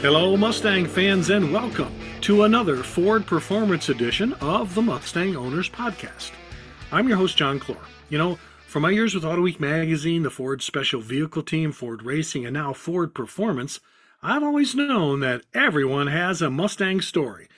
[0.00, 6.30] Hello, Mustang fans, and welcome to another Ford Performance Edition of the Mustang Owners Podcast.
[6.92, 7.76] I'm your host, John Clore.
[8.08, 8.38] You know,
[8.68, 12.54] for my years with Auto Week magazine, the Ford Special Vehicle Team, Ford Racing, and
[12.54, 13.80] now Ford Performance,
[14.22, 17.48] I've always known that everyone has a Mustang story.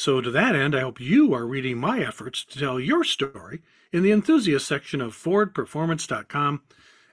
[0.00, 3.60] So, to that end, I hope you are reading my efforts to tell your story
[3.92, 6.62] in the enthusiast section of FordPerformance.com,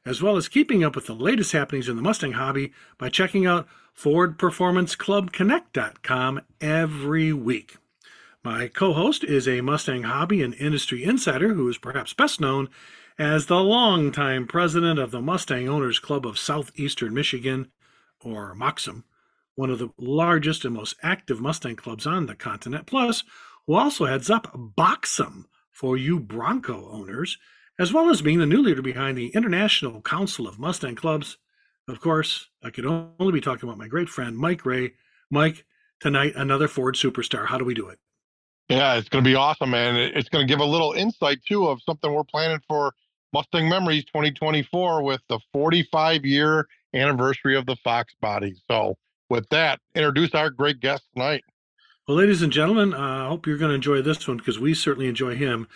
[0.05, 3.45] as well as keeping up with the latest happenings in the Mustang hobby by checking
[3.45, 7.75] out FordPerformanceClubConnect.com every week.
[8.41, 12.69] My co host is a Mustang hobby and industry insider who is perhaps best known
[13.19, 17.67] as the longtime president of the Mustang Owners Club of Southeastern Michigan,
[18.21, 19.03] or MOXM,
[19.57, 23.23] one of the largest and most active Mustang clubs on the continent, plus
[23.65, 27.37] who also heads up Boxum for you Bronco owners,
[27.77, 31.37] as well as being the new leader behind the International Council of Mustang Clubs
[31.87, 34.93] of course, I could only be talking about my great friend, Mike Ray.
[35.31, 35.65] Mike,
[36.01, 37.47] tonight, another Ford superstar.
[37.47, 37.99] How do we do it?
[38.67, 39.95] Yeah, it's going to be awesome, man.
[39.95, 42.93] It's going to give a little insight, too, of something we're planning for
[43.33, 48.55] Mustang Memories 2024 with the 45 year anniversary of the Fox body.
[48.69, 48.97] So,
[49.29, 51.43] with that, introduce our great guest tonight.
[52.07, 54.73] Well, ladies and gentlemen, uh, I hope you're going to enjoy this one because we
[54.73, 55.67] certainly enjoy him.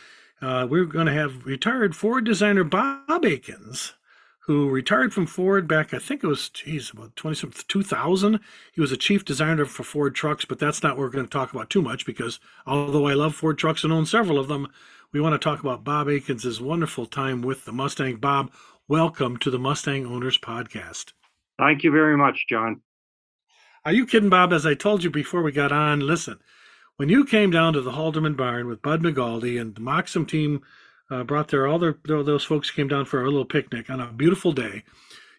[0.42, 3.94] Uh, we're going to have retired Ford designer Bob Aikins
[4.46, 8.40] who retired from Ford back, I think it was, geez, about 20, 2000.
[8.74, 11.30] He was a chief designer for Ford trucks, but that's not what we're going to
[11.30, 14.68] talk about too much because although I love Ford trucks and own several of them,
[15.14, 18.16] we want to talk about Bob Aikins' wonderful time with the Mustang.
[18.18, 18.52] Bob,
[18.88, 21.14] welcome to the Mustang Owners Podcast.
[21.60, 22.82] Thank you very much, John.
[23.84, 24.54] Are you kidding, Bob?
[24.54, 26.40] As I told you before we got on, listen,
[26.98, 30.62] when you came down to the Halderman barn with Bud Magaldi and the MOXM team
[31.10, 34.12] uh, brought there all their those folks came down for a little picnic on a
[34.12, 34.84] beautiful day.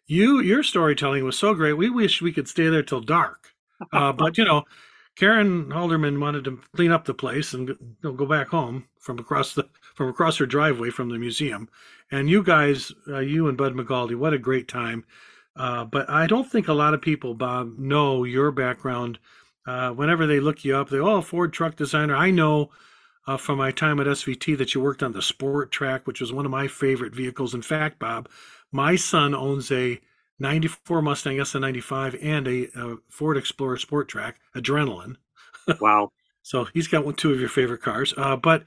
[0.06, 1.74] You your storytelling was so great.
[1.74, 3.54] We wish we could stay there till dark,
[3.92, 4.64] uh, but you know,
[5.14, 9.68] Karen Halderman wanted to clean up the place and go back home from across the
[9.94, 11.68] from across her driveway from the museum.
[12.10, 15.04] And you guys, uh, you and Bud Magaldi, what a great time!
[15.56, 19.18] Uh, but I don't think a lot of people, Bob, know your background.
[19.66, 22.16] Uh, whenever they look you up, they oh Ford truck designer.
[22.16, 22.70] I know
[23.26, 26.32] uh, from my time at SVT that you worked on the Sport Trac, which was
[26.32, 27.54] one of my favorite vehicles.
[27.54, 28.28] In fact, Bob,
[28.72, 30.00] my son owns a
[30.38, 35.16] 94 Mustang SN95 and a, a Ford Explorer Sport Trac Adrenaline.
[35.80, 36.10] Wow.
[36.42, 38.12] so he's got one, two of your favorite cars.
[38.16, 38.64] Uh, but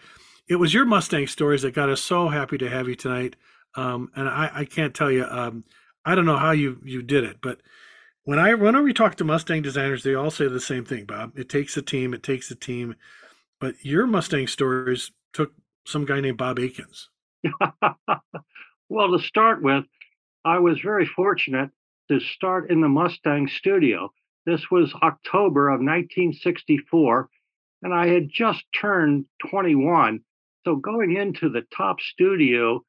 [0.47, 3.35] it was your Mustang stories that got us so happy to have you tonight.
[3.75, 5.65] Um, and I, I, can't tell you, um,
[6.05, 7.59] I don't know how you, you did it, but
[8.25, 11.37] when I whenever we talk to Mustang designers, they all say the same thing, Bob.
[11.37, 12.13] It takes a team.
[12.13, 12.95] It takes a team.
[13.59, 15.53] But your Mustang stories took
[15.85, 17.07] some guy named Bob Aikins.
[18.89, 19.85] well, to start with,
[20.43, 21.69] I was very fortunate
[22.09, 24.11] to start in the Mustang studio.
[24.45, 27.29] This was October of 1964,
[27.83, 30.19] and I had just turned 21.
[30.65, 32.83] So going into the top studio,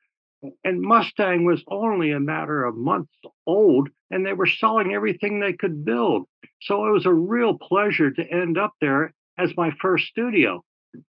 [0.65, 3.13] and Mustang was only a matter of months
[3.47, 6.27] old, and they were selling everything they could build.
[6.63, 10.65] So it was a real pleasure to end up there as my first studio.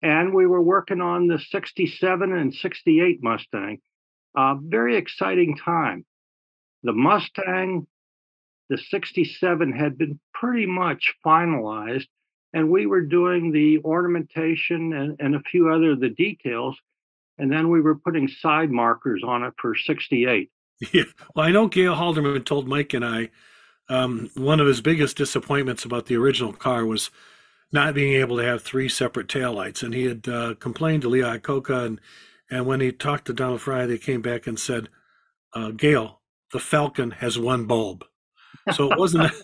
[0.02, 3.78] And we were working on the 67 and 68 Mustang.
[4.36, 6.04] Uh, very exciting time.
[6.82, 7.86] The Mustang,
[8.68, 12.06] the 67 had been pretty much finalized,
[12.52, 16.78] and we were doing the ornamentation and, and a few other of the details.
[17.38, 20.50] And then we were putting side markers on it for 68.
[20.92, 21.02] Yeah.
[21.34, 23.30] Well, I know Gale Halderman told Mike and I
[23.88, 27.10] um, one of his biggest disappointments about the original car was
[27.72, 29.82] not being able to have three separate taillights.
[29.82, 32.00] And he had uh, complained to Lee Iacocca, and
[32.50, 34.88] and when he talked to Donald Frey, they came back and said,
[35.54, 36.20] uh, "Gale,
[36.52, 38.04] the Falcon has one bulb."
[38.72, 39.32] So it wasn't.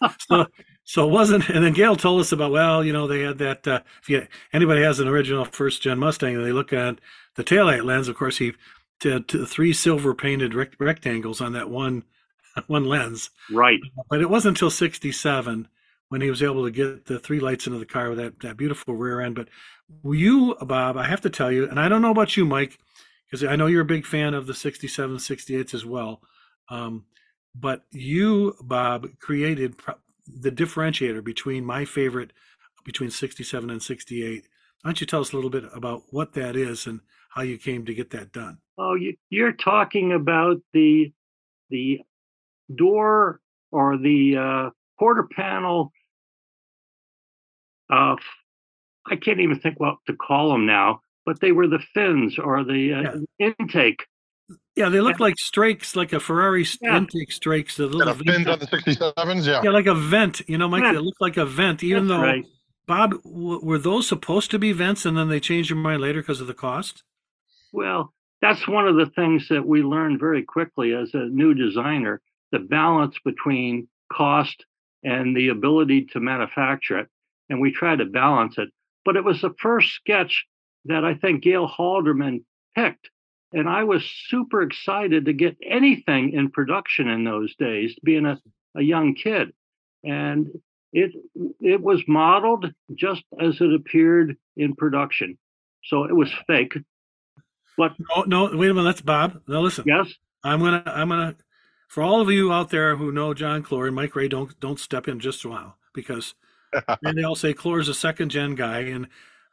[0.28, 0.46] so,
[0.88, 1.50] so it wasn't.
[1.50, 3.68] And then Gale told us about well, you know, they had that.
[3.68, 6.98] Uh, if you, anybody has an original first gen Mustang, and they look at
[7.34, 8.54] the taillight lens, of course, he
[9.00, 12.04] to, to three silver painted rect- rectangles on that one
[12.68, 13.28] one lens.
[13.52, 13.78] Right.
[14.08, 15.68] But it wasn't until '67
[16.08, 18.56] when he was able to get the three lights into the car with that, that
[18.56, 19.34] beautiful rear end.
[19.34, 19.48] But
[20.04, 22.78] you, Bob, I have to tell you, and I don't know about you, Mike,
[23.26, 26.22] because I know you're a big fan of the 67, 68s as well.
[26.70, 27.04] Um,
[27.54, 29.74] but you, Bob, created
[30.40, 32.32] the differentiator between my favorite,
[32.84, 34.42] between 67 and 68.
[34.82, 37.58] Why don't you tell us a little bit about what that is and how you
[37.58, 38.58] came to get that done?
[38.78, 38.96] Oh,
[39.30, 41.12] you're talking about the
[41.70, 42.00] the
[42.74, 43.40] door
[43.72, 45.92] or the uh, quarter panel
[47.90, 48.16] uh,
[49.10, 52.64] I can't even think what to call them now, but they were the fins or
[52.64, 53.50] the uh, yeah.
[53.58, 54.06] intake.
[54.76, 55.24] Yeah, they look yeah.
[55.24, 56.96] like strakes, like a Ferrari yeah.
[56.96, 57.76] intake strakes.
[57.76, 59.60] The little yeah, fins on the 67s, yeah.
[59.62, 60.40] Yeah, like a vent.
[60.48, 62.46] You know, Mike, they look like a vent, even That's though, right.
[62.86, 66.22] Bob, w- were those supposed to be vents and then they changed their mind later
[66.22, 67.02] because of the cost?
[67.72, 72.22] Well, that's one of the things that we learned very quickly as a new designer
[72.50, 74.64] the balance between cost
[75.04, 77.08] and the ability to manufacture it.
[77.50, 78.70] And we tried to balance it.
[79.04, 80.46] But it was the first sketch
[80.86, 83.10] that I think Gale Halderman picked.
[83.52, 88.40] And I was super excited to get anything in production in those days, being a,
[88.76, 89.52] a young kid.
[90.04, 90.48] And
[90.92, 91.12] it
[91.60, 95.38] it was modeled just as it appeared in production.
[95.84, 96.76] So it was fake.
[97.76, 99.40] But no, no, wait a minute, that's Bob.
[99.46, 99.84] Now listen.
[99.86, 100.12] Yes.
[100.44, 101.36] I'm gonna I'm gonna
[101.88, 104.80] for all of you out there who know John Clore and Mike Ray, don't don't
[104.80, 106.34] step in just a while because
[107.02, 109.06] and they all say Clore's a second gen guy, and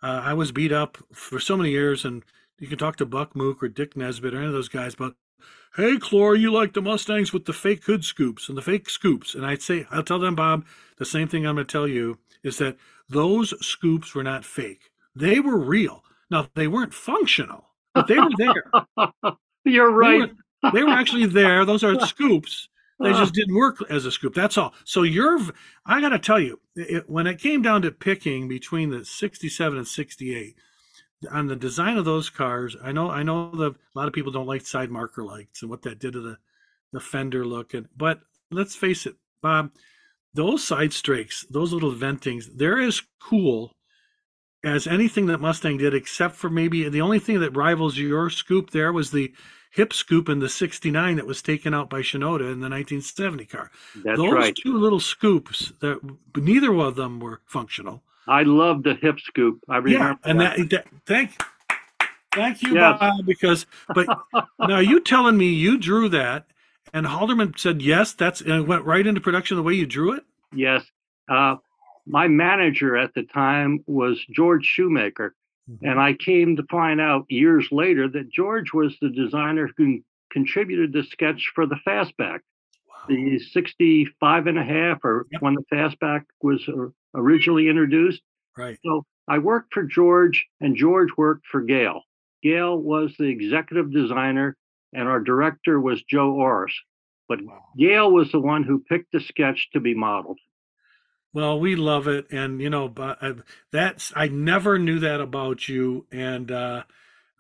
[0.04, 2.24] uh, I was beat up for so many years, and
[2.60, 5.16] you can talk to Buck Mook or Dick Nesbitt or any of those guys about,
[5.76, 9.36] hey Clore, you like the Mustangs with the fake hood scoops and the fake scoops,
[9.36, 10.66] and I'd say I'll tell them Bob
[10.98, 12.78] the same thing I'm going to tell you is that
[13.10, 16.04] those scoops were not fake; they were real.
[16.32, 19.36] Now they weren't functional, but they were there.
[19.64, 20.32] You're right
[20.74, 21.66] they were actually there.
[21.66, 22.70] Those are scoops.
[23.00, 24.34] They just didn't work as a scoop.
[24.34, 24.74] That's all.
[24.86, 25.38] So you're,
[25.86, 29.78] I got to tell you, it, when it came down to picking between the 67
[29.78, 30.56] and 68,
[31.32, 34.32] on the design of those cars, I know, I know the, a lot of people
[34.32, 36.38] don't like side marker lights and what that did to the,
[36.92, 37.74] the fender look.
[37.74, 38.20] And, but
[38.52, 39.72] let's face it, Bob,
[40.34, 43.76] those side strakes, those little ventings, they're as cool
[44.64, 48.72] as anything that Mustang did, except for maybe the only thing that rivals your scoop
[48.72, 49.34] there was the
[49.72, 53.72] hip scoop in the 69 that was taken out by Shinoda in the 1970 car.
[54.04, 54.56] That's Those right.
[54.56, 56.00] two little scoops that
[56.36, 58.04] neither of them were functional.
[58.28, 59.60] I love the hip scoop.
[59.70, 60.20] I remember.
[60.24, 61.32] Yeah, and that, that, thank
[62.34, 63.00] thank you, yes.
[63.00, 64.08] Bob, because but
[64.60, 66.48] now you telling me you drew that
[66.94, 70.14] and Halderman said yes, that's and it went right into production the way you drew
[70.14, 70.24] it?
[70.54, 70.84] Yes.
[71.30, 71.58] Uh,
[72.06, 75.36] my manager at the time was George Shoemaker,
[75.70, 75.86] Mm-hmm.
[75.86, 80.00] And I came to find out years later that George was the designer who
[80.32, 82.40] contributed the sketch for the fastback,
[83.08, 85.42] the 65 and a half, or yep.
[85.42, 88.22] when the fastback was uh, originally introduced.
[88.58, 88.78] Right.
[88.86, 92.02] So I worked for George, and George worked for Gale.
[92.44, 94.56] Gale was the executive designer,
[94.94, 96.74] and our director was Joe Oros.
[97.28, 97.64] But wow.
[97.78, 100.40] Gale was the one who picked the sketch to be modeled.
[101.34, 103.34] Well, we love it, and you know, but uh,
[103.72, 106.06] that's I never knew that about you.
[106.12, 106.84] And uh,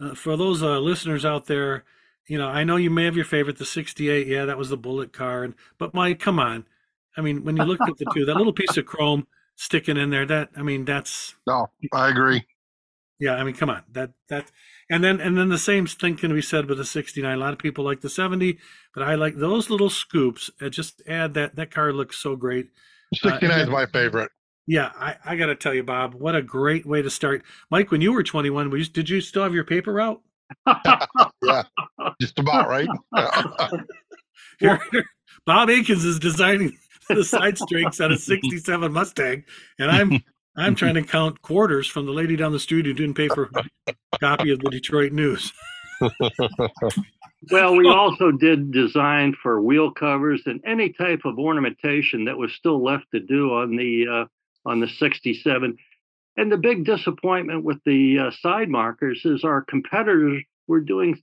[0.01, 1.85] uh, for those uh, listeners out there,
[2.27, 4.27] you know, I know you may have your favorite, the '68.
[4.27, 5.43] Yeah, that was the bullet car.
[5.43, 6.65] And but Mike, come on,
[7.15, 10.09] I mean, when you look at the two, that little piece of chrome sticking in
[10.09, 12.45] there, that I mean, that's no, I agree.
[13.19, 14.51] Yeah, I mean, come on, that that,
[14.89, 17.33] and then and then the same thing can be said with the '69.
[17.33, 18.57] A lot of people like the '70,
[18.93, 20.51] but I like those little scoops.
[20.59, 22.69] It just add that that car looks so great.
[23.13, 24.31] 69 uh, is my favorite.
[24.67, 27.43] Yeah, I, I got to tell you, Bob, what a great way to start.
[27.69, 30.21] Mike, when you were 21, you, did you still have your paper route?
[31.43, 31.63] yeah,
[32.19, 32.87] just about right.
[34.59, 34.79] here,
[35.45, 36.77] Bob Aikins is designing
[37.09, 39.43] the side strakes on a 67 Mustang,
[39.79, 40.23] and I'm
[40.57, 43.49] I'm trying to count quarters from the lady down the street who didn't pay for
[43.87, 45.51] a copy of the Detroit News.
[47.51, 52.53] well, we also did design for wheel covers and any type of ornamentation that was
[52.53, 55.77] still left to do on the uh, on the 67.
[56.37, 61.21] And the big disappointment with the uh, side markers is our competitors were doing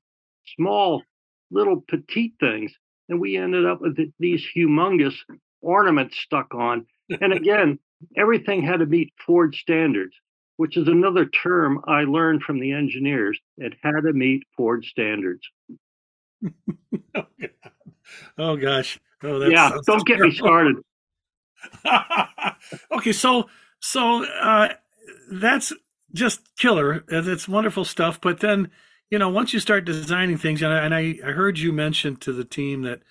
[0.56, 1.02] small,
[1.50, 2.72] little petite things,
[3.08, 5.14] and we ended up with these humongous
[5.62, 6.86] ornaments stuck on.
[7.20, 7.78] And again,
[8.16, 10.14] everything had to meet Ford standards
[10.56, 13.36] which is another term I learned from the engineers.
[13.56, 15.42] It had to meet Ford standards.
[18.38, 19.00] oh gosh.
[19.24, 19.72] Oh, yeah.
[19.86, 20.76] Don't get me started.
[22.92, 23.48] okay, so
[23.80, 24.68] so uh,
[25.30, 25.72] that's
[26.12, 27.04] just killer.
[27.08, 28.20] It's wonderful stuff.
[28.20, 28.70] But then,
[29.10, 32.14] you know, once you start designing things, and I, and I, I heard you mention
[32.16, 33.02] to the team that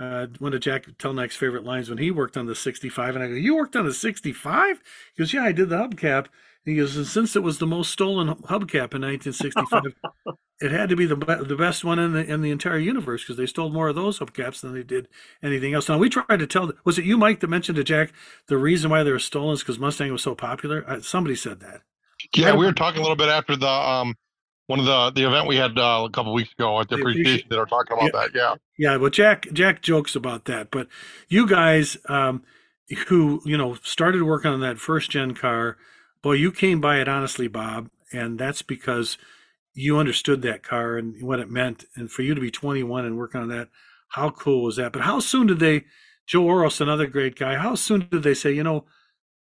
[0.00, 3.28] uh, one of Jack Telnack's favorite lines when he worked on the 65, and I
[3.28, 4.82] go, "You worked on the 65?"
[5.14, 6.26] He goes, "Yeah, I did the hubcap."
[6.64, 9.94] He goes, and since it was the most stolen hubcap in 1965,
[10.60, 13.36] it had to be the the best one in the in the entire universe because
[13.36, 15.08] they stole more of those hubcaps than they did
[15.42, 15.88] anything else.
[15.88, 16.72] Now we tried to tell.
[16.84, 18.12] Was it you, Mike, that mentioned to Jack
[18.48, 20.84] the reason why they were stolen is because Mustang was so popular?
[20.86, 21.82] Uh, somebody said that.
[22.36, 24.14] Yeah, we were talking a little bit after the um
[24.68, 27.48] one of the the event we had uh, a couple weeks ago at the, appreciation
[27.50, 28.30] that are talking about yeah, that.
[28.34, 28.96] Yeah, yeah.
[28.96, 30.86] Well, Jack Jack jokes about that, but
[31.28, 32.44] you guys um,
[33.08, 35.76] who you know started working on that first gen car
[36.22, 39.18] boy, you came by it honestly, Bob, and that's because
[39.74, 41.84] you understood that car and what it meant.
[41.94, 43.68] And for you to be 21 and working on that,
[44.08, 44.92] how cool was that?
[44.92, 45.84] But how soon did they,
[46.26, 48.86] Joe Oros, another great guy, how soon did they say, you know,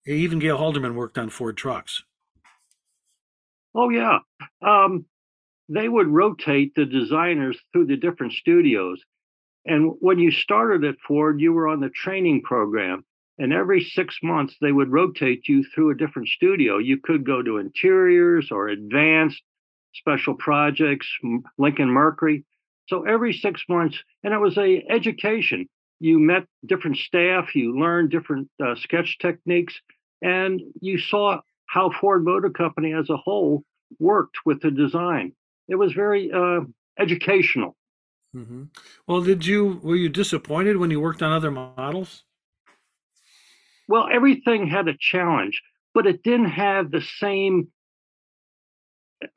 [0.06, 2.04] even Gale Halderman worked on Ford trucks?
[3.76, 4.20] Oh, yeah.
[4.62, 5.06] Um,
[5.68, 9.02] they would rotate the designers through the different studios.
[9.66, 13.04] And when you started at Ford, you were on the training program.
[13.38, 16.78] And every six months, they would rotate you through a different studio.
[16.78, 19.42] You could go to interiors or advanced
[19.94, 21.08] special projects,
[21.58, 22.46] Lincoln Mercury.
[22.88, 25.68] So every six months, and it was a education.
[26.00, 29.74] You met different staff, you learned different uh, sketch techniques,
[30.22, 33.64] and you saw how Ford Motor Company as a whole
[34.00, 35.34] worked with the design.
[35.68, 36.62] It was very uh,
[37.00, 37.76] educational.
[38.36, 38.64] Mm-hmm.
[39.08, 42.24] Well, did you were you disappointed when you worked on other models?
[43.88, 45.62] Well, everything had a challenge,
[45.94, 47.70] but it didn't have the same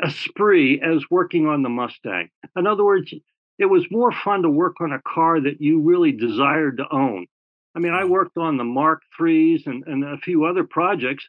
[0.02, 2.30] esprit as working on the Mustang.
[2.56, 3.12] In other words,
[3.58, 7.26] it was more fun to work on a car that you really desired to own.
[7.74, 8.12] I mean, I mm-hmm.
[8.12, 11.28] worked on the Mark IIIs and, and a few other projects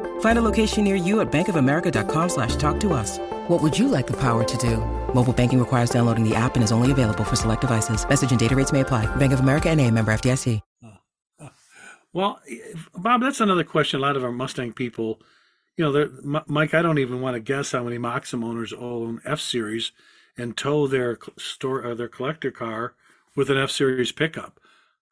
[0.21, 3.19] Find a location near you at bankofamerica.com slash talk to us.
[3.47, 4.77] What would you like the power to do?
[5.13, 8.07] Mobile banking requires downloading the app and is only available for select devices.
[8.07, 9.13] Message and data rates may apply.
[9.17, 10.61] Bank of America and a member FDIC.
[12.13, 12.41] Well,
[12.93, 15.21] Bob, that's another question a lot of our Mustang people,
[15.77, 19.93] you know, Mike, I don't even want to guess how many Maxim owners own F-Series
[20.37, 22.95] and tow their store uh, their collector car
[23.35, 24.59] with an F Series pickup.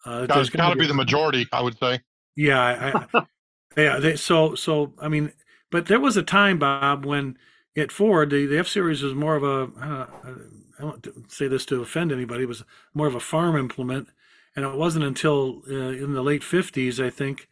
[0.06, 2.02] Uh, has got to be, be the majority, I would say.
[2.36, 2.60] Yeah,
[3.14, 3.24] I,
[3.80, 4.00] yeah.
[4.00, 5.34] They, so so I mean,
[5.72, 7.38] but there was a time, Bob, when
[7.78, 10.08] at Ford the, the F Series was more of a uh,
[10.80, 12.44] I don't say this to offend anybody.
[12.44, 14.10] It was more of a farm implement,
[14.56, 17.50] and it wasn't until uh, in the late '50s, I think,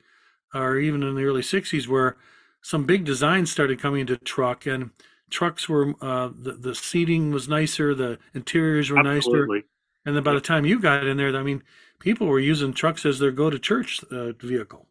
[0.54, 2.18] or even in the early '60s, where
[2.62, 4.92] some big designs started coming into truck and
[5.30, 9.58] trucks were uh, the the seating was nicer, the interiors were Absolutely.
[9.58, 9.68] nicer,
[10.06, 11.64] and then by the time you got in there, I mean,
[12.00, 14.87] people were using trucks as their go to church uh, vehicle.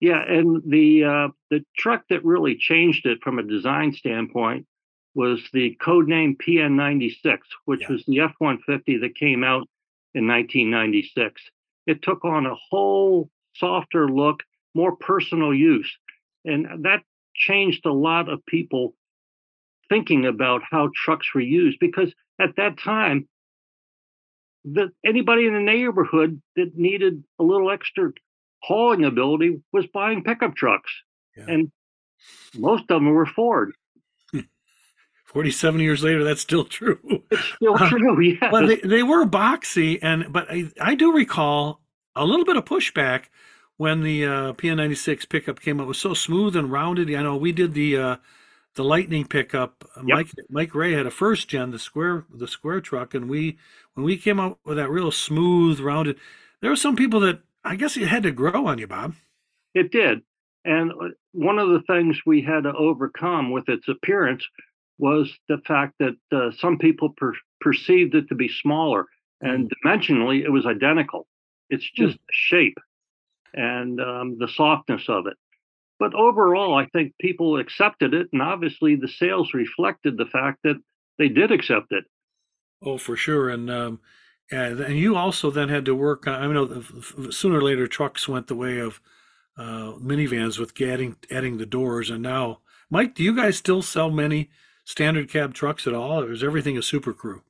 [0.00, 4.66] Yeah, and the uh, the truck that really changed it from a design standpoint
[5.14, 7.88] was the code name PN96, which yeah.
[7.90, 9.68] was the F150 that came out
[10.14, 11.42] in 1996.
[11.86, 14.42] It took on a whole softer look,
[14.74, 15.94] more personal use,
[16.44, 17.02] and that
[17.34, 18.94] changed a lot of people
[19.90, 23.28] thinking about how trucks were used because at that time
[24.64, 28.12] that anybody in the neighborhood that needed a little extra
[28.62, 30.90] hauling ability was buying pickup trucks
[31.36, 31.44] yeah.
[31.48, 31.70] and
[32.56, 33.72] most of them were ford
[35.26, 36.98] 47 years later that's still true
[37.30, 41.80] it's still true yeah well they, they were boxy and but I, I do recall
[42.16, 43.24] a little bit of pushback
[43.76, 47.36] when the uh, pn96 pickup came out it was so smooth and rounded i know
[47.36, 48.16] we did the uh,
[48.74, 49.84] the Lightning pickup.
[49.96, 50.16] Uh, yep.
[50.16, 53.58] Mike Mike Ray had a first gen, the square the square truck, and we
[53.94, 56.16] when we came out with that real smooth, rounded.
[56.60, 59.14] There were some people that I guess it had to grow on you, Bob.
[59.74, 60.22] It did,
[60.64, 64.44] and uh, one of the things we had to overcome with its appearance
[64.98, 69.06] was the fact that uh, some people per- perceived it to be smaller,
[69.40, 69.72] and mm.
[69.84, 71.26] dimensionally it was identical.
[71.70, 72.04] It's hmm.
[72.04, 72.22] just mm.
[72.30, 72.78] shape
[73.54, 75.36] and um, the softness of it.
[75.98, 80.76] But overall, I think people accepted it, and obviously the sales reflected the fact that
[81.18, 82.04] they did accept it.
[82.82, 84.00] Oh, for sure, and um,
[84.50, 86.26] and, and you also then had to work.
[86.26, 86.82] On, I know
[87.30, 89.00] sooner or later trucks went the way of
[89.56, 94.10] uh, minivans with adding adding the doors, and now, Mike, do you guys still sell
[94.10, 94.50] many
[94.84, 97.42] standard cab trucks at all, or is everything a super crew?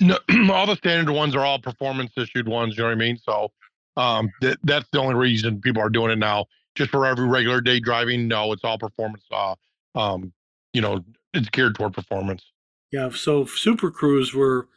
[0.00, 0.18] No,
[0.52, 2.76] all the standard ones are all performance issued ones.
[2.76, 3.18] You know what I mean?
[3.18, 3.50] So
[3.96, 7.60] um, that that's the only reason people are doing it now just for every regular
[7.60, 8.28] day driving.
[8.28, 9.24] No, it's all performance.
[9.30, 9.54] Uh,
[9.94, 10.32] um,
[10.72, 12.44] you know, it's geared toward performance.
[12.92, 13.10] Yeah.
[13.10, 14.68] So Super Crew were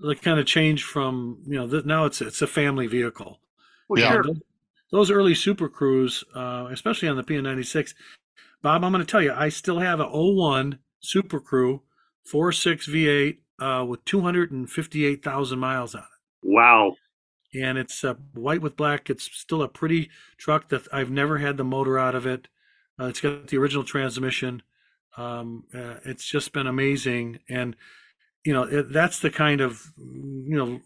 [0.00, 3.40] like kind of change from you know th- now it's it's a family vehicle.
[3.88, 4.12] Well, yeah.
[4.12, 4.22] Sure.
[4.24, 4.40] Those,
[4.92, 7.94] those, early Super Crew, uh, especially on the PN96,
[8.60, 11.82] Bob, I'm going to tell you, I still have a 01 Super Crew
[12.28, 16.06] 4.6 V8 uh, with 258,000 miles on it.
[16.42, 16.96] Wow
[17.54, 19.10] and it's uh, white with black.
[19.10, 22.48] It's still a pretty truck that I've never had the motor out of it.
[22.98, 24.62] Uh, it's got the original transmission.
[25.16, 27.74] Um, uh, it's just been amazing, and
[28.44, 30.80] you know that's the kind of you know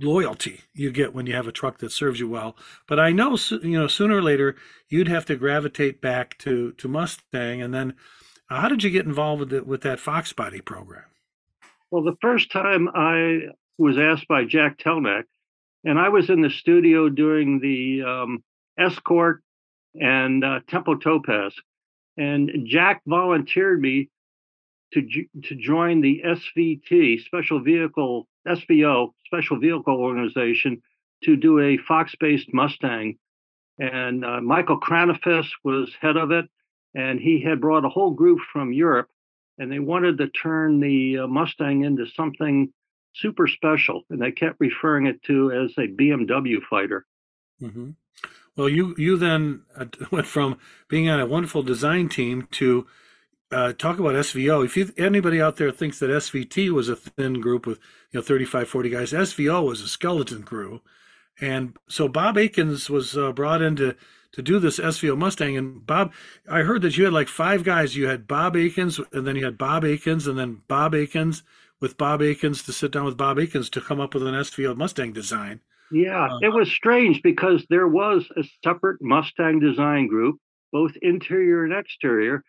[0.00, 2.56] loyalty you get when you have a truck that serves you well.
[2.86, 4.56] But I know you know sooner or later
[4.88, 7.94] you'd have to gravitate back to to Mustang, and then
[8.50, 11.04] uh, how did you get involved with the, with that Fox Body program?
[11.90, 15.24] Well, the first time I was asked by Jack Telnack,
[15.84, 18.44] and I was in the studio doing the um,
[18.78, 19.42] Escort
[19.94, 21.54] and uh, Tempo Topaz,
[22.16, 24.10] and Jack volunteered me
[24.92, 25.02] to
[25.44, 30.82] to join the SVT Special Vehicle SVO Special Vehicle Organization
[31.24, 33.18] to do a Fox-based Mustang,
[33.78, 36.46] and uh, Michael Kranefuss was head of it,
[36.94, 39.08] and he had brought a whole group from Europe,
[39.58, 42.72] and they wanted to turn the uh, Mustang into something
[43.14, 47.06] super special, and they kept referring it to as a BMW fighter.
[47.60, 47.90] Mm-hmm.
[48.56, 52.86] Well, you you then uh, went from being on a wonderful design team to
[53.52, 54.64] uh, talk about SVO.
[54.64, 57.78] If you, anybody out there thinks that SVT was a thin group with
[58.10, 60.80] you know 35, 40 guys, SVO was a skeleton crew,
[61.40, 63.96] and so Bob Aikins was uh, brought in to
[64.32, 65.56] to do this SVO Mustang.
[65.56, 66.12] And Bob,
[66.50, 67.96] I heard that you had like five guys.
[67.96, 71.42] You had Bob Aikins, and then you had Bob Aikins, and then Bob Aikins
[71.80, 74.76] with Bob Aikins to sit down with Bob Aikins to come up with an SVO
[74.76, 75.60] Mustang design.
[75.92, 80.38] Yeah, uh, it was strange because there was a separate Mustang design group,
[80.72, 82.42] both interior and exterior.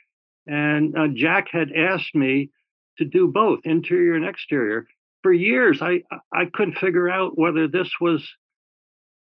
[0.48, 2.50] And uh, Jack had asked me
[2.98, 4.88] to do both interior and exterior.
[5.24, 8.27] For years, I I couldn't figure out whether this was.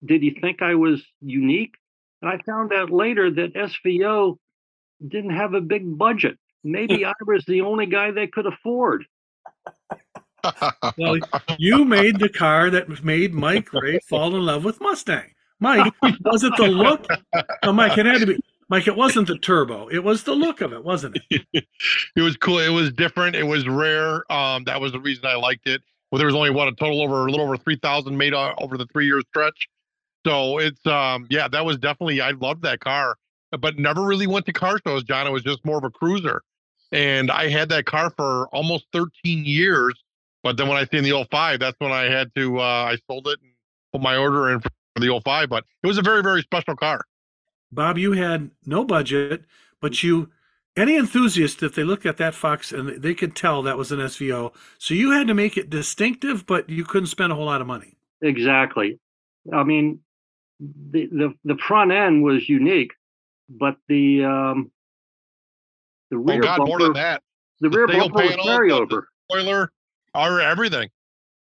[0.05, 1.73] Did he think I was unique?
[2.21, 4.37] And I found out later that SVO
[5.05, 6.37] didn't have a big budget.
[6.63, 9.05] Maybe I was the only guy they could afford
[10.97, 11.17] well,
[11.57, 15.33] you made the car that made Mike Ray fall in love with Mustang.
[15.59, 17.05] Mike, was it the look?
[17.65, 18.39] No, Mike, it had to be.
[18.69, 19.87] Mike, it wasn't the turbo.
[19.87, 21.45] It was the look of it, wasn't it?
[22.15, 22.59] it was cool.
[22.59, 23.35] It was different.
[23.35, 24.31] It was rare.
[24.31, 25.81] Um, that was the reason I liked it.
[26.11, 28.53] Well, there was only what a total over a little over three thousand made uh,
[28.57, 29.67] over the three year stretch.
[30.25, 33.15] So it's um, yeah, that was definitely I loved that car,
[33.59, 35.03] but never really went to car shows.
[35.03, 36.41] John, it was just more of a cruiser,
[36.91, 39.93] and I had that car for almost thirteen years
[40.43, 43.27] but then when I seen the 05, that's when I had to, uh, I sold
[43.27, 43.51] it and
[43.91, 45.49] put my order in for the 05.
[45.49, 47.01] But it was a very, very special car.
[47.71, 49.43] Bob, you had no budget,
[49.81, 50.29] but you,
[50.75, 53.99] any enthusiast, if they look at that Fox and they could tell that was an
[53.99, 54.53] SVO.
[54.77, 57.67] So you had to make it distinctive, but you couldn't spend a whole lot of
[57.67, 57.97] money.
[58.21, 58.99] Exactly.
[59.53, 59.99] I mean,
[60.59, 62.91] the, the, the front end was unique,
[63.49, 64.71] but the, um,
[66.09, 67.21] the rear oh God, bumper, more than that.
[67.59, 69.03] The, the rear bumper panel, was carryover.
[69.29, 69.71] Spoiler,
[70.15, 70.89] or everything.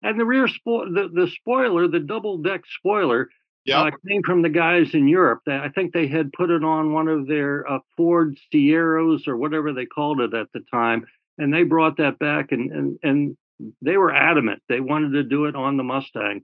[0.03, 3.29] And the rear spo- the, the spoiler, the double deck spoiler,
[3.65, 3.93] yep.
[3.93, 5.41] uh, came from the guys in Europe.
[5.45, 9.37] That I think they had put it on one of their uh, Ford Sierras or
[9.37, 11.05] whatever they called it at the time,
[11.37, 13.37] and they brought that back and and and
[13.81, 16.41] they were adamant they wanted to do it on the Mustang.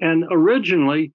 [0.00, 1.12] And originally,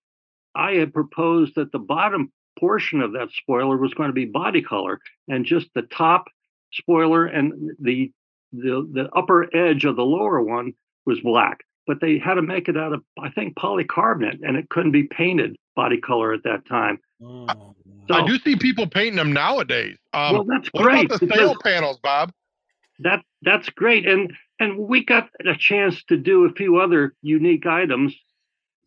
[0.55, 4.61] I had proposed that the bottom portion of that spoiler was going to be body
[4.61, 6.25] color, and just the top
[6.73, 8.11] spoiler and the
[8.51, 10.73] the the upper edge of the lower one
[11.05, 14.69] was black, but they had to make it out of I think polycarbonate, and it
[14.69, 16.99] couldn't be painted body color at that time.
[17.19, 17.47] Oh,
[18.07, 19.97] so, I do see people painting them nowadays.
[20.13, 21.09] Um, well, that's great.
[21.09, 22.31] the sail panels, Bob?
[22.99, 27.65] That that's great, and and we got a chance to do a few other unique
[27.65, 28.15] items,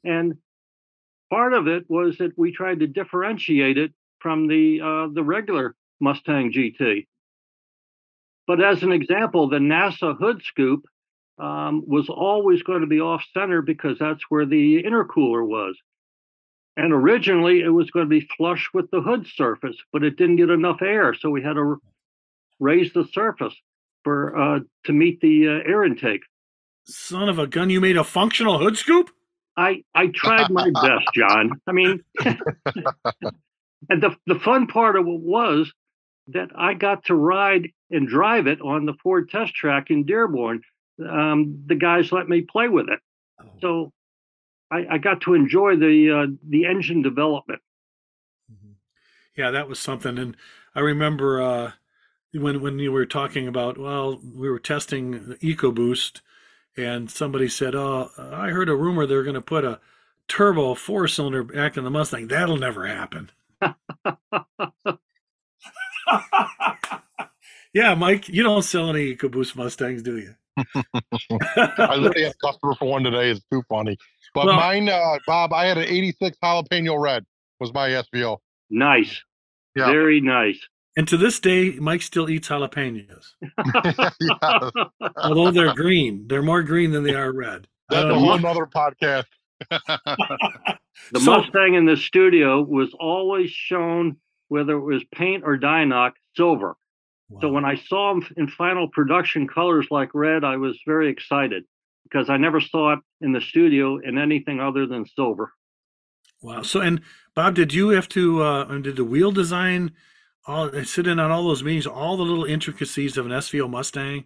[0.05, 0.35] and
[1.29, 5.75] part of it was that we tried to differentiate it from the uh, the regular
[6.01, 7.09] Mustang GT.
[8.47, 10.85] But as an example, the NASA hood scoop
[11.39, 15.77] um, was always going to be off center because that's where the intercooler was.
[16.77, 20.37] And originally it was going to be flush with the hood surface, but it didn't
[20.37, 21.15] get enough air.
[21.15, 21.77] So we had to
[22.61, 23.55] raise the surface
[24.05, 26.23] for uh, to meet the uh, air intake.
[26.85, 29.11] Son of a gun, you made a functional hood scoop?
[29.57, 31.61] I, I tried my best, John.
[31.67, 35.71] I mean, and the, the fun part of it was
[36.29, 40.63] that I got to ride and drive it on the Ford test track in Dearborn.
[40.99, 43.01] Um, the guys let me play with it,
[43.41, 43.47] oh.
[43.61, 43.93] so
[44.71, 47.61] I, I, got to enjoy the uh, the engine development.
[48.53, 48.73] Mm-hmm.
[49.37, 50.37] Yeah, that was something, and
[50.75, 51.73] I remember uh,
[52.33, 56.21] when when you were talking about well, we were testing the EcoBoost,
[56.77, 59.81] and somebody said, "Oh, I heard a rumor they're going to put a
[60.29, 62.29] turbo four cylinder back in the Mustang.
[62.29, 63.31] That'll never happen."
[67.73, 70.35] yeah, Mike, you don't sell any EcoBoost Mustangs, do you?
[70.57, 73.31] I literally had a customer for one today.
[73.31, 73.97] It's too funny.
[74.35, 77.25] But well, mine, uh, Bob, I had an 86 jalapeno red
[77.61, 78.39] was my SVO.
[78.71, 79.23] Nice.
[79.77, 79.87] Yeah.
[79.87, 80.59] Very nice.
[80.97, 83.29] And to this day, Mike still eats jalapenos,
[85.17, 86.27] although they're green.
[86.29, 87.67] They're more green than they are red.
[87.89, 89.25] That's don't a whole nother podcast.
[89.71, 94.17] The So- Mustang in the studio was always shown,
[94.49, 96.77] whether it was paint or Di-Noc, silver.
[97.41, 101.65] So when I saw them in final production colors like red, I was very excited
[102.05, 105.53] because I never saw it in the studio in anything other than silver.
[106.43, 106.63] Wow.
[106.63, 107.01] So, and
[107.35, 109.93] Bob, did you have to, uh, did the wheel design,
[110.45, 114.25] all sit in on all those meetings, all the little intricacies of an SVO Mustang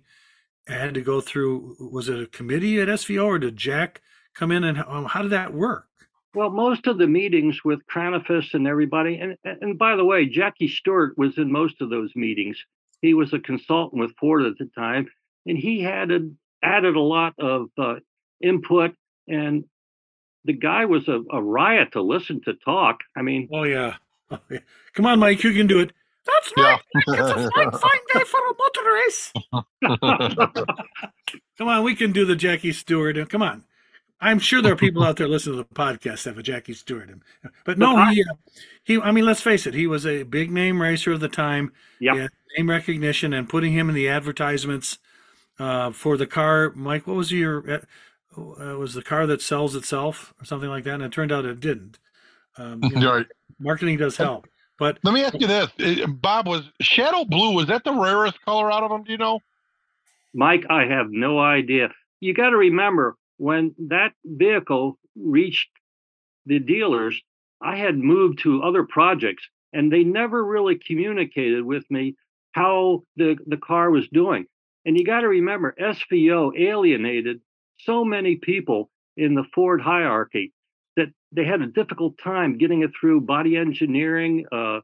[0.68, 1.76] I had to go through?
[1.78, 4.00] Was it a committee at SVO or did Jack
[4.34, 5.86] come in and um, how did that work?
[6.34, 10.68] Well, most of the meetings with Kranefuss and everybody, and and by the way, Jackie
[10.68, 12.62] Stewart was in most of those meetings.
[13.02, 15.06] He was a consultant with Ford at the time,
[15.46, 16.28] and he had a,
[16.62, 17.96] added a lot of uh,
[18.42, 18.94] input.
[19.28, 19.64] And
[20.44, 22.98] the guy was a, a riot to listen to talk.
[23.16, 23.94] I mean, Oh, yeah.
[24.30, 24.58] Oh, yeah.
[24.94, 25.92] Come on, Mike, you can do it.
[26.26, 26.64] That's Yeah.
[26.64, 26.80] right.
[26.94, 29.32] It's a fine, fine day for a motor race.
[31.58, 33.28] Come on, we can do the Jackie Stewart.
[33.28, 33.62] Come on.
[34.20, 36.74] I'm sure there are people out there listening to the podcast that have a Jackie
[36.74, 37.10] Stewart.
[37.64, 38.34] But no, he, uh,
[38.84, 39.00] he.
[39.00, 39.74] I mean, let's face it.
[39.74, 41.72] He was a big name racer of the time.
[42.00, 44.98] Yeah, name recognition and putting him in the advertisements
[45.58, 46.72] uh, for the car.
[46.74, 47.70] Mike, what was your?
[47.70, 47.78] Uh,
[48.38, 50.94] uh, was the car that sells itself or something like that?
[50.94, 51.98] And it turned out it didn't.
[52.58, 53.26] Um, you know, right.
[53.58, 54.46] marketing does help,
[54.78, 55.70] but Let me ask you this,
[56.06, 56.46] Bob.
[56.46, 57.52] Was Shadow Blue?
[57.52, 59.04] Was that the rarest color out of them?
[59.04, 59.40] Do you know?
[60.34, 61.88] Mike, I have no idea.
[62.20, 65.70] You got to remember when that vehicle reached
[66.46, 67.20] the dealers,
[67.60, 72.16] I had moved to other projects and they never really communicated with me
[72.52, 74.46] how the, the car was doing.
[74.84, 77.40] And you got to remember, SVO alienated
[77.78, 80.52] so many people in the Ford hierarchy
[80.96, 84.80] that they had a difficult time getting it through body engineering, uh,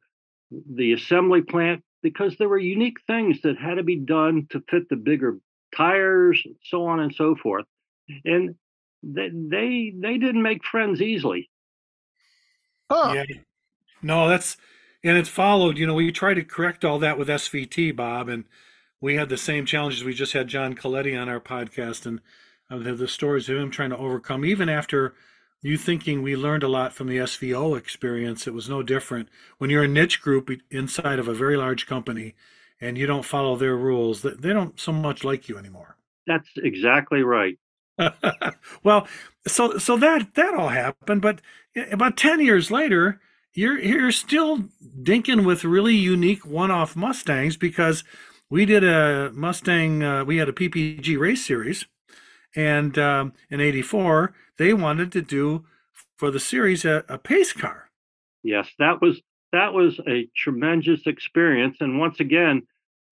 [0.50, 4.88] the assembly plant, because there were unique things that had to be done to fit
[4.88, 5.38] the bigger
[5.74, 7.64] tires, so on and so forth.
[8.24, 8.56] And
[9.02, 11.50] they they, they didn't make friends easily.
[12.90, 13.14] Huh.
[13.14, 13.24] Yeah.
[14.02, 14.56] No, that's
[15.04, 15.78] and it's followed.
[15.78, 18.44] You know, we tried to correct all that with SVT, Bob, and
[19.00, 20.04] we had the same challenges.
[20.04, 22.20] We just had John Coletti on our podcast, and
[22.70, 25.14] uh, the, the stories of him trying to overcome, even after
[25.62, 28.46] you thinking we learned a lot from the SVO experience.
[28.46, 32.34] It was no different when you're a niche group inside of a very large company,
[32.80, 34.22] and you don't follow their rules.
[34.22, 35.96] They they don't so much like you anymore.
[36.26, 37.58] That's exactly right.
[38.84, 39.06] well,
[39.46, 41.40] so so that that all happened, but
[41.90, 43.20] about ten years later,
[43.54, 44.64] you're you're still
[45.02, 48.04] dinking with really unique one-off Mustangs because
[48.50, 50.02] we did a Mustang.
[50.02, 51.86] Uh, we had a PPG race series,
[52.54, 55.64] and um, in '84 they wanted to do
[56.16, 57.90] for the series a, a pace car.
[58.42, 59.20] Yes, that was
[59.52, 61.76] that was a tremendous experience.
[61.80, 62.62] And once again,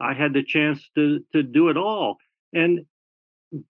[0.01, 2.19] I had the chance to to do it all.
[2.53, 2.87] And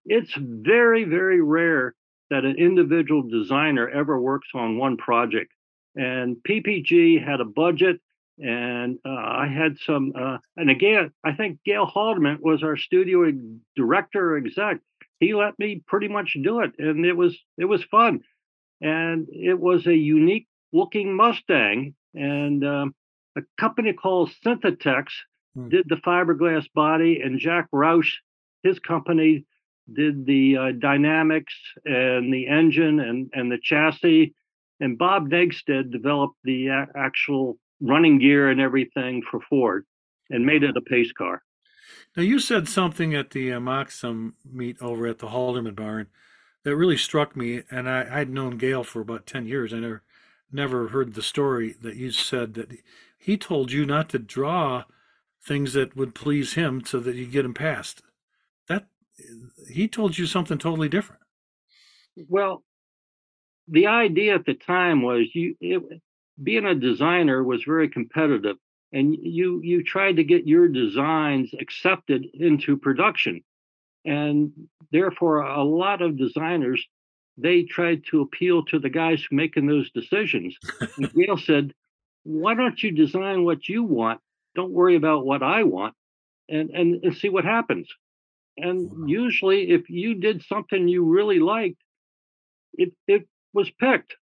[0.05, 1.95] it's very, very rare
[2.29, 5.51] that an individual designer ever works on one project.
[5.95, 7.99] And PPG had a budget,
[8.39, 10.13] and uh, I had some.
[10.17, 13.31] Uh, and again, I think Gale Halderman was our studio
[13.75, 14.79] director or exec.
[15.19, 18.21] He let me pretty much do it, and it was it was fun.
[18.79, 22.95] And it was a unique looking Mustang, and um,
[23.35, 25.07] a company called Synthetex
[25.55, 25.69] Hmm.
[25.69, 28.13] did the fiberglass body, and Jack Roush,
[28.63, 29.45] his company,
[29.91, 31.53] did the uh, dynamics
[31.85, 34.33] and the engine and and the chassis,
[34.79, 39.85] and Bob Negstad developed the a- actual running gear and everything for Ford,
[40.29, 41.41] and made it a pace car.
[42.15, 46.07] Now you said something at the uh, meet over at the Halderman barn
[46.63, 49.73] that really struck me, and I, I'd known Gale for about ten years.
[49.73, 50.03] I never
[50.51, 52.71] never heard the story that you said that
[53.17, 54.83] he told you not to draw
[55.43, 58.01] things that would please him so that you get him passed.
[59.69, 61.21] He told you something totally different.
[62.27, 62.63] Well,
[63.67, 66.01] the idea at the time was you it,
[66.41, 68.57] being a designer was very competitive,
[68.91, 73.43] and you you tried to get your designs accepted into production,
[74.05, 74.51] and
[74.91, 76.85] therefore a lot of designers
[77.37, 80.57] they tried to appeal to the guys making those decisions.
[80.97, 81.73] and Gale said,
[82.23, 84.19] "Why don't you design what you want?
[84.55, 85.95] Don't worry about what I want,
[86.49, 87.87] and and, and see what happens."
[88.57, 91.81] And usually, if you did something you really liked,
[92.73, 94.15] it it was picked.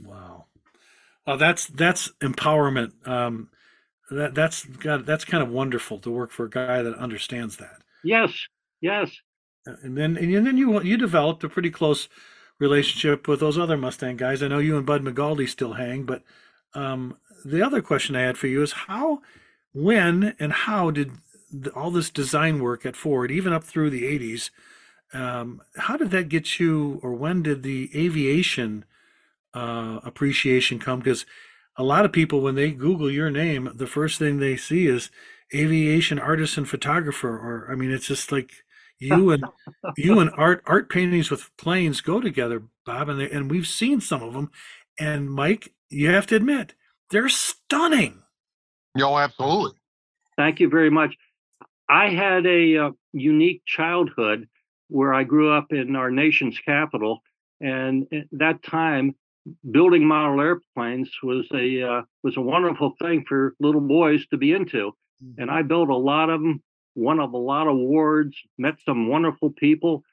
[0.00, 0.46] Wow.
[1.26, 3.06] Well, that's that's empowerment.
[3.06, 3.50] Um,
[4.10, 7.82] that that's got that's kind of wonderful to work for a guy that understands that.
[8.02, 8.32] Yes,
[8.80, 9.10] yes,
[9.66, 12.08] and then and then you you developed a pretty close
[12.58, 14.42] relationship with those other Mustang guys.
[14.42, 16.22] I know you and Bud Magaldi still hang, but
[16.74, 19.20] um, the other question I had for you is how
[19.72, 21.12] when and how did
[21.74, 24.50] all this design work at Ford, even up through the 80s,
[25.12, 28.84] um, how did that get you, or when did the aviation
[29.54, 30.98] uh, appreciation come?
[30.98, 31.24] Because
[31.76, 35.10] a lot of people, when they Google your name, the first thing they see is
[35.54, 38.52] aviation artist and photographer, or I mean, it's just like
[38.98, 39.44] you and
[39.96, 44.00] you and art art paintings with planes go together, Bob, and they, and we've seen
[44.00, 44.50] some of them.
[44.98, 46.74] And Mike, you have to admit,
[47.10, 48.22] they're stunning.
[48.96, 49.78] Yo, absolutely.
[50.36, 51.14] Thank you very much.
[51.88, 54.48] I had a uh, unique childhood
[54.88, 57.22] where I grew up in our nation's capital,
[57.60, 59.14] and at that time,
[59.70, 64.52] building model airplanes was a uh, was a wonderful thing for little boys to be
[64.52, 64.92] into.
[65.36, 66.62] And I built a lot of them,
[66.94, 70.04] won a lot of awards, met some wonderful people,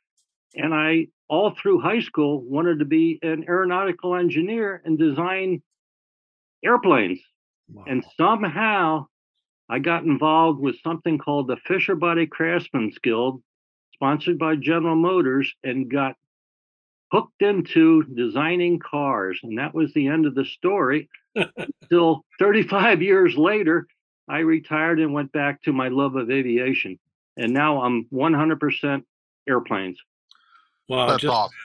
[0.56, 5.62] and I all through high school wanted to be an aeronautical engineer and design
[6.64, 7.20] airplanes.
[7.72, 7.86] Wow.
[7.88, 9.08] And somehow
[9.70, 13.42] I got involved with something called the Fisher Body Craftsman's Guild,
[13.94, 16.16] sponsored by General Motors, and got
[17.12, 19.40] hooked into designing cars.
[19.44, 21.10] And that was the end of the story.
[21.82, 23.88] Until 35 years later,
[24.28, 27.00] I retired and went back to my love of aviation.
[27.38, 29.04] And now I'm 100%
[29.48, 29.98] airplanes.
[30.88, 31.56] wow, That's just awesome.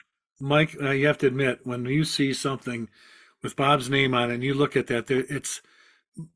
[0.40, 2.88] Mike, uh, you have to admit when you see something
[3.42, 5.60] with Bob's name on it, and you look at that, there, it's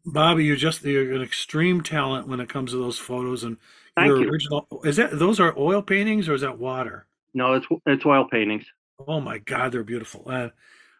[0.06, 0.44] Bobby.
[0.44, 3.56] You're just you're an extreme talent when it comes to those photos and
[3.96, 4.28] Thank your you.
[4.30, 4.66] original.
[4.84, 7.06] Is that those are oil paintings or is that water?
[7.34, 8.64] No, it's it's oil paintings.
[9.06, 10.24] Oh my God, they're beautiful.
[10.26, 10.48] Uh,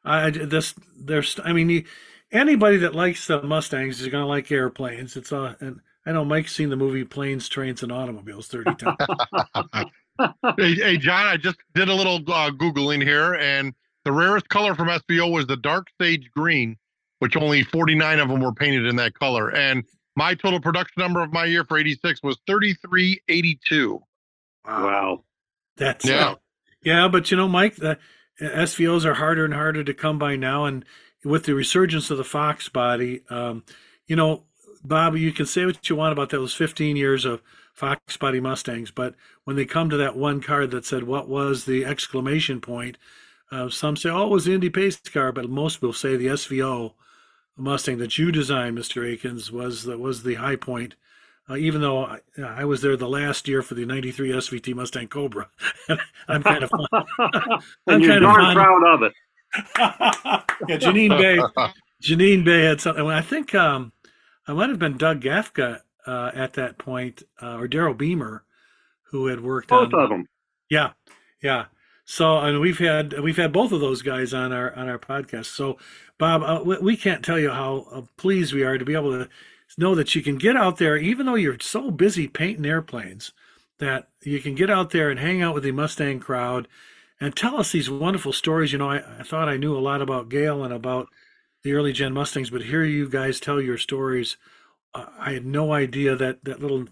[0.04, 1.84] I I- this there's I mean you,
[2.32, 5.16] anybody that likes the Mustangs is gonna like airplanes.
[5.16, 9.90] It's uh and I know Mike's seen the movie Planes, Trains, and Automobiles thirty times.
[10.58, 13.72] hey, hey, John, I just did a little uh, Googling here, and
[14.04, 16.76] the rarest color from SVO was the dark sage green,
[17.18, 19.50] which only 49 of them were painted in that color.
[19.50, 19.84] And
[20.16, 24.00] my total production number of my year for 86 was 3382.
[24.66, 25.24] Wow.
[25.76, 26.30] That's Yeah.
[26.30, 26.34] uh,
[26.82, 27.98] yeah, but you know, Mike, the
[28.40, 30.84] SVOs are harder and harder to come by now, and
[31.24, 33.64] with the resurgence of the Fox body, um,
[34.06, 34.44] you know,
[34.84, 37.40] Bob, you can say what you want about those 15 years of
[37.72, 41.64] Fox body Mustangs, but when they come to that one card that said what was
[41.64, 42.98] the exclamation point,
[43.54, 46.26] uh, some say, oh, it was the Indy Pace car, but most will say the
[46.26, 46.94] SVO
[47.56, 49.02] Mustang that you designed, Mr.
[49.02, 50.96] Aikins, was the, was the high point.
[51.48, 55.08] Uh, even though I, I was there the last year for the '93 SVT Mustang
[55.08, 55.48] Cobra,
[56.28, 56.70] I'm kind of.
[56.92, 59.12] I'm and you're kind of darn fond- proud of it.
[60.68, 61.38] yeah, Janine Bay.
[62.02, 63.06] Janine Bay had something.
[63.06, 63.92] I think um,
[64.48, 68.40] I might have been Doug Gaffka uh, at that point, uh, or Daryl Behmer,
[69.10, 70.04] who had worked on Both on.
[70.04, 70.28] of them.
[70.70, 70.92] Yeah,
[71.42, 71.66] yeah.
[72.04, 75.46] So, and we've had we've had both of those guys on our on our podcast.
[75.46, 75.78] So,
[76.18, 79.28] Bob, uh, we, can't tell you how uh, pleased we are to be able to
[79.78, 83.32] know that you can get out there, even though you're so busy painting airplanes,
[83.78, 86.68] that you can get out there and hang out with the Mustang crowd
[87.20, 88.72] and tell us these wonderful stories.
[88.72, 91.08] You know, I, I thought I knew a lot about Gale and about
[91.62, 94.36] the early gen Mustangs, but hear you guys tell your stories.
[94.94, 96.86] Uh, I had no idea that that little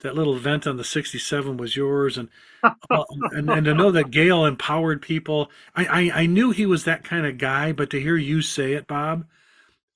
[0.00, 2.28] that little vent on the 67 was yours and
[2.62, 5.50] uh, and, and to know that gail empowered people.
[5.74, 8.72] I, I I knew he was that kind of guy, but to hear you say
[8.72, 9.26] it, Bob,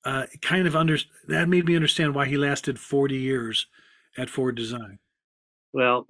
[0.05, 3.67] uh, kind of under that made me understand why he lasted 40 years
[4.17, 4.99] at Ford Design.
[5.73, 6.07] Well,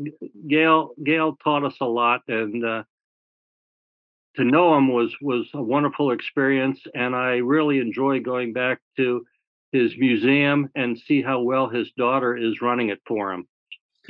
[0.49, 2.83] Gale Gale taught us a lot, and uh,
[4.37, 6.81] to know him was was a wonderful experience.
[6.95, 9.25] And I really enjoy going back to
[9.73, 13.47] his museum and see how well his daughter is running it for him.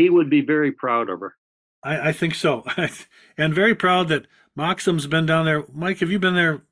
[0.01, 1.37] He would be very proud of her.
[1.83, 2.65] I, I think so,
[3.37, 5.65] and very proud that Moxham's been down there.
[5.73, 6.63] Mike, have you been there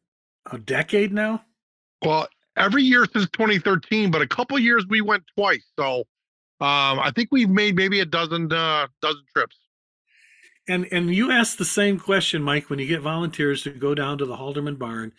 [0.51, 1.45] a decade now?
[2.03, 5.65] Well, every year since 2013, but a couple years we went twice.
[5.79, 6.01] So
[6.61, 9.57] um, I think we've made maybe a dozen uh, dozen trips.
[10.67, 14.17] And and you asked the same question, Mike, when you get volunteers to go down
[14.19, 15.13] to the Halderman barn,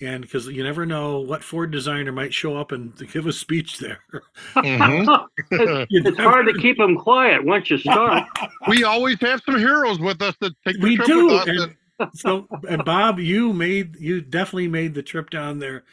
[0.00, 3.78] and because you never know what Ford designer might show up and give a speech
[3.78, 4.00] there.
[4.56, 5.26] Mhm.
[5.50, 8.24] it's, it's hard to keep them quiet once you start.
[8.68, 11.48] we always have some heroes with us that take the We trip do, with us.
[11.48, 11.60] and-
[11.98, 15.84] And, so and Bob, you made you definitely made the trip down there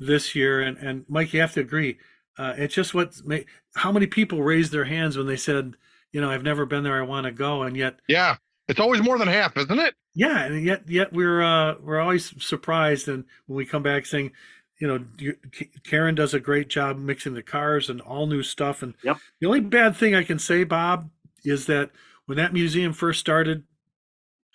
[0.00, 1.96] this year, and and Mike, you have to agree.
[2.36, 3.36] Uh, it's just what ma-
[3.76, 5.76] how many people raised their hands when they said,
[6.10, 8.34] you know, I've never been there, I want to go, and yet yeah,
[8.68, 9.94] it's always more than half, isn't it?
[10.14, 14.32] Yeah, and yet yet we're uh, we're always surprised, and when we come back saying,
[14.80, 15.36] you know, you,
[15.84, 18.82] Karen does a great job mixing the cars and all new stuff.
[18.82, 19.18] And Yep.
[19.40, 21.10] the only bad thing I can say, Bob,
[21.44, 21.90] is that
[22.26, 23.64] when that museum first started,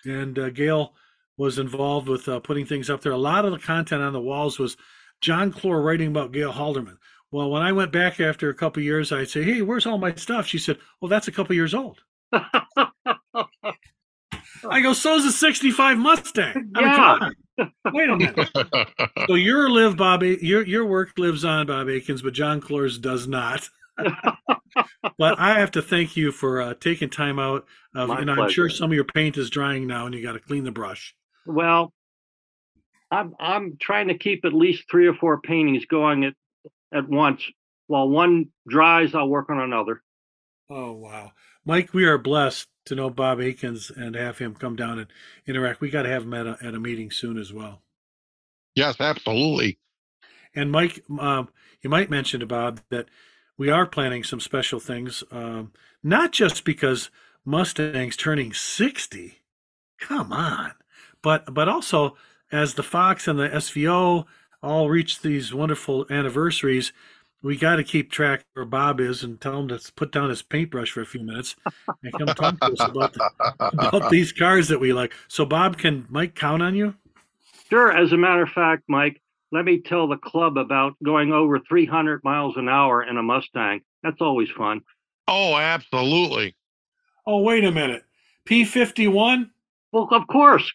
[0.04, 0.94] and uh, Gale
[1.36, 4.20] was involved with uh, putting things up there, a lot of the content on the
[4.20, 4.76] walls was
[5.20, 6.96] John Clore writing about Gale Halderman.
[7.32, 10.14] Well, when I went back after a couple years, I'd say, "Hey, where's all my
[10.14, 12.02] stuff?" She said, "Well, that's a couple years old."
[14.68, 17.34] I go, "So's a '65 Mustang." I mean, come on.
[17.92, 18.48] Wait a minute.
[19.26, 23.28] So your live, Bobby, your your work lives on, Bob Aikins, but John Clor's does
[23.28, 23.68] not.
[25.18, 28.48] but I have to thank you for uh, taking time out, of, My and I'm
[28.48, 31.14] sure some of your paint is drying now, and you got to clean the brush.
[31.46, 31.92] Well,
[33.10, 36.34] I'm I'm trying to keep at least three or four paintings going at
[36.92, 37.42] at once.
[37.86, 40.02] While one dries, I'll work on another.
[40.68, 41.32] Oh wow,
[41.64, 45.08] Mike, we are blessed to know Bob Aikins and have him come down and
[45.46, 45.80] interact.
[45.80, 47.82] We got to have him at a, at a meeting soon as well.
[48.74, 49.78] yes, absolutely.
[50.54, 51.48] And Mike, um,
[51.82, 53.06] you might mention to Bob that
[53.56, 57.10] we are planning some special things, um, not just because
[57.46, 59.42] Mustang's turning sixty.
[60.00, 60.72] Come on,
[61.22, 62.16] but but also
[62.50, 64.24] as the Fox and the SVO
[64.62, 66.92] all reach these wonderful anniversaries,
[67.42, 70.42] we got to keep track where Bob is and tell him to put down his
[70.42, 71.56] paintbrush for a few minutes
[72.02, 75.12] and come talk to us about, the, about these cars that we like.
[75.28, 76.94] So Bob, can Mike count on you?
[77.68, 77.90] Sure.
[77.96, 79.20] As a matter of fact, Mike,
[79.52, 83.80] let me tell the club about going over 300 miles an hour in a Mustang.
[84.02, 84.80] That's always fun.
[85.28, 86.54] oh, absolutely.
[87.26, 88.02] Oh, wait a minute.
[88.46, 89.50] P fifty one.
[89.92, 90.70] Well, of course.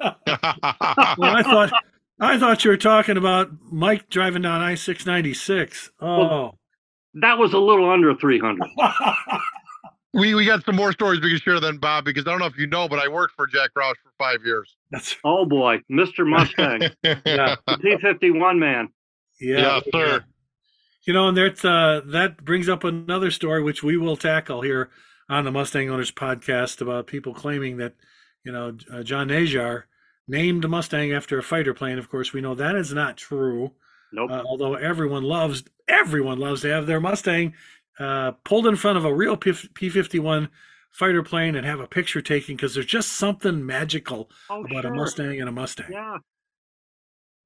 [0.00, 1.72] Well, I thought
[2.20, 5.90] I thought you were talking about Mike driving down I six ninety six.
[6.00, 6.52] Oh,
[7.14, 8.68] That was a little under 300.
[10.14, 12.46] we we got some more stories we can share than Bob because I don't know
[12.46, 14.76] if you know, but I worked for Jack Roush for five years.
[14.90, 16.28] that's Oh boy, Mr.
[16.28, 18.88] Mustang, yeah, the P51 man.
[19.40, 20.24] yeah, Yes, sir.
[21.06, 24.90] You know, and that's uh, that brings up another story which we will tackle here
[25.28, 27.94] on the Mustang Owners Podcast about people claiming that
[28.44, 29.84] you know uh, John Najjar
[30.28, 31.98] named the Mustang after a fighter plane.
[31.98, 33.72] Of course, we know that is not true.
[34.12, 34.30] Nope.
[34.30, 37.54] Uh, although everyone loves everyone loves to have their Mustang
[37.98, 40.48] uh, pulled in front of a real P fifty one
[40.90, 44.92] fighter plane and have a picture taken because there's just something magical oh, about sure.
[44.92, 45.86] a Mustang and a Mustang.
[45.90, 46.18] Yeah.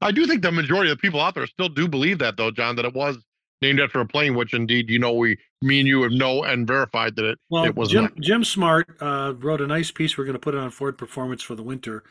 [0.01, 2.51] I do think the majority of the people out there still do believe that, though,
[2.51, 3.19] John, that it was
[3.61, 6.67] named after a plane, which indeed, you know, we, me and you have know and
[6.67, 8.17] verified that it, Well, it was Jim not.
[8.19, 10.19] Jim Smart uh, wrote a nice piece.
[10.19, 12.03] We're going to put it on Ford Performance for the winter,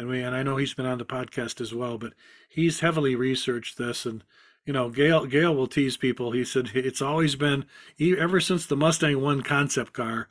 [0.00, 1.98] and we and I know he's been on the podcast as well.
[1.98, 2.14] But
[2.48, 4.24] he's heavily researched this, and
[4.64, 6.32] you know, Gale Gale will tease people.
[6.32, 7.66] He said it's always been
[8.00, 10.28] ever since the Mustang One concept car.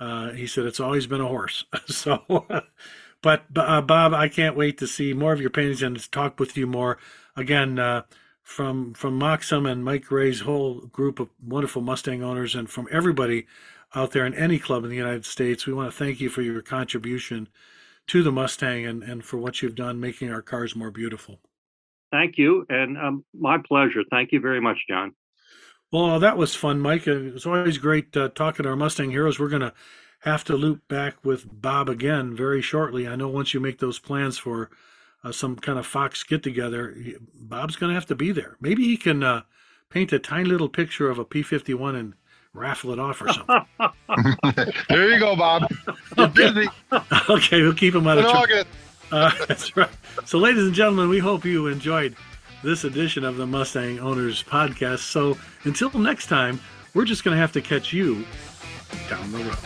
[0.00, 1.64] Uh, he said it's always been a horse.
[1.86, 2.46] so,
[3.22, 6.40] but uh, Bob, I can't wait to see more of your paintings and to talk
[6.40, 6.96] with you more.
[7.36, 8.02] Again, uh,
[8.42, 13.46] from from Moxham and Mike Ray's whole group of wonderful Mustang owners, and from everybody
[13.94, 16.40] out there in any club in the United States, we want to thank you for
[16.40, 17.48] your contribution
[18.08, 21.38] to the Mustang and, and for what you've done making our cars more beautiful.
[22.10, 22.66] Thank you.
[22.68, 24.02] And um, my pleasure.
[24.10, 25.14] Thank you very much, John.
[25.92, 27.06] Well, that was fun, Mike.
[27.06, 29.38] It was always great uh, talking to our Mustang heroes.
[29.38, 29.74] We're going to
[30.20, 33.08] have to loop back with Bob again very shortly.
[33.08, 34.70] I know once you make those plans for
[35.24, 36.96] uh, some kind of Fox get together,
[37.34, 38.56] Bob's going to have to be there.
[38.60, 39.42] Maybe he can uh,
[39.88, 42.14] paint a tiny little picture of a P 51 and
[42.54, 44.72] raffle it off or something.
[44.88, 45.70] there you go, Bob.
[46.16, 46.68] Get busy.
[47.30, 48.52] okay, we'll keep him out In of trouble.
[48.52, 48.68] August.
[49.12, 49.90] Uh, that's right.
[50.24, 52.14] So, ladies and gentlemen, we hope you enjoyed
[52.62, 55.00] this edition of the Mustang Owners Podcast.
[55.00, 56.60] So, until next time,
[56.94, 58.24] we're just going to have to catch you
[59.08, 59.56] down the road.